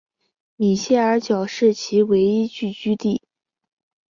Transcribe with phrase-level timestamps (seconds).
[0.55, 3.21] 米歇尔角是其唯一聚居地。